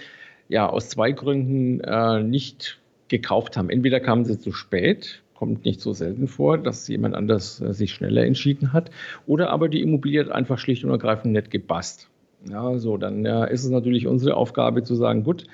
[0.47, 2.79] ja aus zwei Gründen äh, nicht
[3.09, 3.69] gekauft haben.
[3.69, 7.93] Entweder kamen sie zu spät, kommt nicht so selten vor, dass jemand anders äh, sich
[7.93, 8.89] schneller entschieden hat,
[9.25, 12.09] oder aber die Immobilie hat einfach schlicht und ergreifend nicht gepasst.
[12.49, 15.45] Ja, so, dann äh, ist es natürlich unsere Aufgabe zu sagen, gut,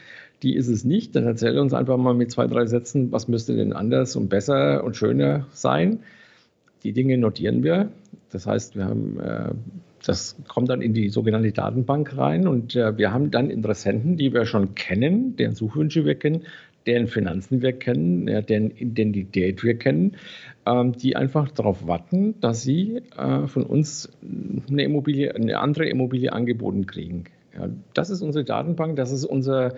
[0.41, 1.15] die ist es nicht.
[1.15, 4.83] Dann erzähl uns einfach mal mit zwei, drei Sätzen, was müsste denn anders und besser
[4.83, 5.99] und schöner sein.
[6.83, 7.89] Die Dinge notieren wir.
[8.31, 9.51] Das heißt, wir haben, äh,
[10.05, 14.33] das kommt dann in die sogenannte Datenbank rein und äh, wir haben dann Interessenten, die
[14.33, 16.43] wir schon kennen, deren Suchwünsche wir kennen,
[16.85, 20.17] deren Finanzen wir kennen, ja, deren Identität wir kennen,
[20.65, 24.09] ähm, die einfach darauf warten, dass sie äh, von uns
[24.69, 27.25] eine Immobilie, eine andere Immobilie angeboten kriegen.
[27.57, 29.75] Ja, das ist unsere Datenbank, das ist unser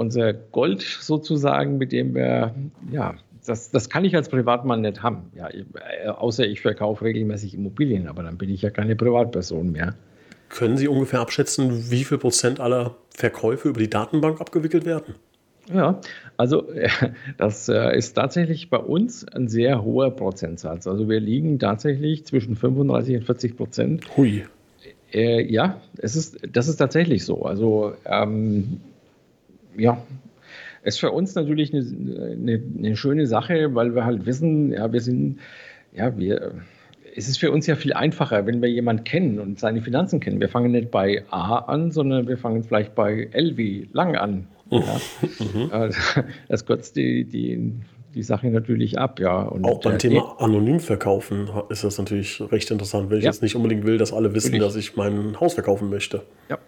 [0.00, 2.54] unser Gold sozusagen, mit dem wir,
[2.90, 5.30] ja, das, das kann ich als Privatmann nicht haben.
[5.34, 9.94] Ja, äh, außer ich verkaufe regelmäßig Immobilien, aber dann bin ich ja keine Privatperson mehr.
[10.48, 15.14] Können Sie ungefähr abschätzen, wie viel Prozent aller Verkäufe über die Datenbank abgewickelt werden?
[15.72, 16.00] Ja,
[16.36, 16.68] also
[17.38, 20.86] das äh, ist tatsächlich bei uns ein sehr hoher Prozentsatz.
[20.86, 24.16] Also wir liegen tatsächlich zwischen 35 und 40 Prozent.
[24.16, 24.44] Hui.
[25.12, 27.42] Äh, ja, es ist, das ist tatsächlich so.
[27.42, 28.80] Also ähm,
[29.76, 30.02] ja,
[30.82, 35.00] ist für uns natürlich eine, eine, eine, schöne Sache, weil wir halt wissen, ja, wir
[35.00, 35.38] sind,
[35.92, 36.52] ja, wir,
[37.14, 40.40] es ist für uns ja viel einfacher, wenn wir jemanden kennen und seine Finanzen kennen.
[40.40, 44.46] Wir fangen nicht bei A an, sondern wir fangen vielleicht bei L wie lang an.
[44.70, 45.00] Ja.
[45.38, 45.70] Mhm.
[46.48, 47.74] Das kürzt die, die
[48.14, 49.42] die Sache natürlich ab, ja.
[49.42, 53.30] Und auch beim Thema anonym verkaufen ist das natürlich recht interessant, weil ich ja.
[53.30, 54.66] jetzt nicht unbedingt will, dass alle wissen, natürlich.
[54.66, 56.22] dass ich mein Haus verkaufen möchte.
[56.48, 56.58] Ja,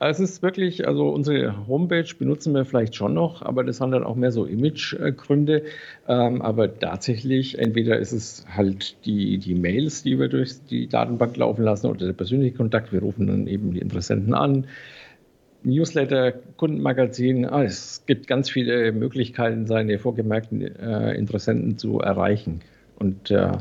[0.00, 4.04] es ist wirklich, also unsere Homepage benutzen wir vielleicht schon noch, aber das haben dann
[4.04, 5.62] auch mehr so Imagegründe.
[6.08, 11.36] Ähm, aber tatsächlich, entweder ist es halt die, die Mails, die wir durch die Datenbank
[11.36, 12.92] laufen lassen oder der persönliche Kontakt.
[12.92, 14.66] Wir rufen dann eben die Interessenten an
[15.66, 17.44] Newsletter, Kundenmagazin.
[17.44, 22.60] Ah, es gibt ganz viele Möglichkeiten, seine vorgemerkten äh, Interessenten zu erreichen.
[22.98, 23.52] Und äh,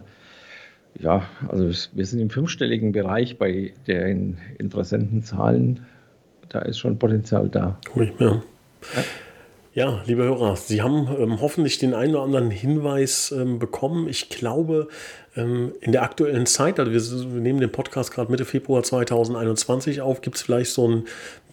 [1.00, 5.86] ja, also wir sind im fünfstelligen Bereich bei den Interessentenzahlen.
[6.50, 7.80] Da ist schon Potenzial da.
[7.96, 8.44] Cool, ja.
[8.96, 9.04] ja.
[9.76, 14.08] Ja, liebe Hörer, Sie haben ähm, hoffentlich den einen oder anderen Hinweis ähm, bekommen.
[14.08, 14.88] Ich glaube,
[15.36, 20.00] ähm, in der aktuellen Zeit, also wir, wir nehmen den Podcast gerade Mitte Februar 2021
[20.00, 21.04] auf, gibt es vielleicht so ein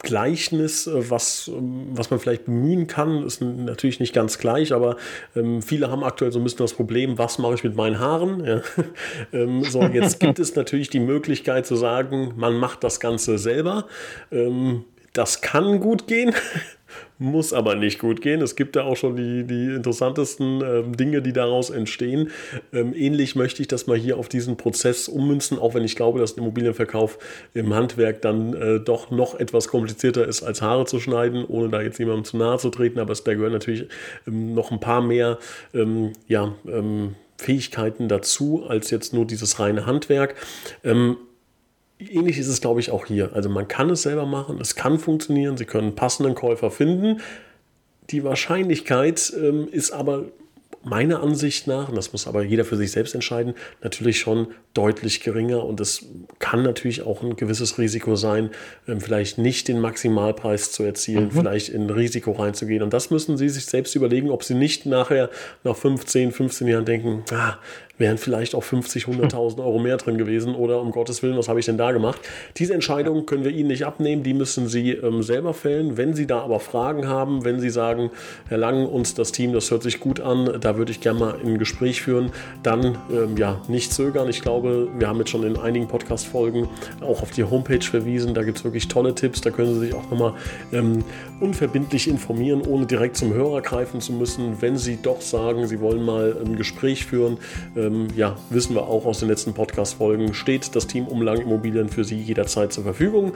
[0.05, 3.27] Gleichnis, äh, was, ähm, was man vielleicht bemühen kann.
[3.27, 4.99] Ist natürlich nicht ganz gleich, aber
[5.35, 8.45] ähm, viele haben aktuell so ein bisschen das Problem, was mache ich mit meinen Haaren?
[8.45, 8.63] Ja.
[9.33, 13.87] Ähm, so, jetzt gibt es natürlich die Möglichkeit zu sagen, man macht das Ganze selber.
[15.13, 16.35] Das kann gut gehen.
[17.19, 18.43] muss aber nicht gut gehen.
[18.43, 22.31] Es gibt da auch schon die, die interessantesten ähm, Dinge, die daraus entstehen.
[22.73, 26.19] Ähm, ähnlich möchte ich das mal hier auf diesen Prozess ummünzen, auch wenn ich glaube,
[26.19, 27.19] dass Immobilienverkauf
[27.55, 31.81] im Handwerk dann äh, doch noch etwas komplizierter ist, als Haare zu schneiden, ohne da
[31.81, 32.99] jetzt jemandem zu nahe zu treten.
[32.99, 33.87] Aber es, da gehören natürlich
[34.27, 35.39] ähm, noch ein paar mehr
[35.75, 40.35] ähm, ja, ähm, Fähigkeiten dazu, als jetzt nur dieses reine Handwerk.
[40.85, 41.17] Ähm,
[42.11, 43.31] ähnlich ist es, glaube ich, auch hier.
[43.35, 47.21] Also man kann es selber machen, es kann funktionieren, Sie können passenden Käufer finden.
[48.11, 50.27] Die Wahrscheinlichkeit ähm, ist aber
[50.85, 55.21] meiner Ansicht nach, und das muss aber jeder für sich selbst entscheiden, natürlich schon deutlich
[55.21, 56.07] geringer und es
[56.39, 58.51] kann natürlich auch ein gewisses Risiko sein,
[58.89, 61.31] ähm, vielleicht nicht den Maximalpreis zu erzielen, mhm.
[61.31, 62.83] vielleicht in Risiko reinzugehen.
[62.83, 65.31] Und das müssen Sie sich selbst überlegen, ob Sie nicht nachher
[65.63, 67.59] nach 15, 15 Jahren denken, ah,
[67.99, 71.61] wären vielleicht auch 50, 100.000 Euro mehr drin gewesen oder um Gottes Willen, was habe
[71.61, 72.21] ich denn da gemacht?
[72.57, 75.97] Diese Entscheidung können wir Ihnen nicht abnehmen, die müssen Sie ähm, selber fällen.
[75.97, 78.11] Wenn Sie da aber Fragen haben, wenn Sie sagen,
[78.49, 81.35] Herr Lang, uns das Team, das hört sich gut an, da würde ich gerne mal
[81.45, 84.29] ein Gespräch führen, dann ähm, ja, nicht zögern.
[84.29, 86.69] Ich glaube, wir haben jetzt schon in einigen Podcast-Folgen
[87.03, 89.95] auch auf die Homepage verwiesen, da gibt es wirklich tolle Tipps, da können Sie sich
[89.95, 90.35] auch nochmal
[90.73, 91.05] ähm,
[91.41, 94.61] unverbindlich informieren, ohne direkt zum Hörer greifen zu müssen.
[94.61, 97.39] Wenn Sie doch sagen, Sie wollen mal ein Gespräch führen,
[97.77, 101.89] ähm, ähm, ja, wissen wir auch aus den letzten Podcast-Folgen, steht das Team Umlang Immobilien
[101.89, 103.33] für Sie jederzeit zur Verfügung.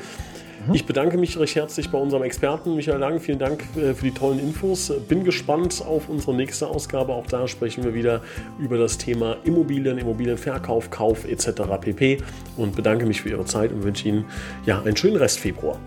[0.67, 0.75] Mhm.
[0.75, 3.21] Ich bedanke mich recht herzlich bei unserem Experten Michael Lang.
[3.21, 4.93] Vielen Dank äh, für die tollen Infos.
[5.09, 7.13] Bin gespannt auf unsere nächste Ausgabe.
[7.13, 8.23] Auch da sprechen wir wieder
[8.59, 11.63] über das Thema Immobilien, Immobilienverkauf, Kauf etc.
[11.81, 12.19] pp.
[12.57, 14.25] Und bedanke mich für Ihre Zeit und wünsche Ihnen
[14.65, 15.79] ja einen schönen Rest Februar.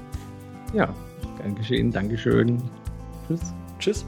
[0.74, 0.94] Ja,
[1.42, 1.92] gern geschehen.
[1.92, 2.62] Dankeschön.
[3.28, 3.42] Tschüss.
[3.80, 4.06] Tschüss.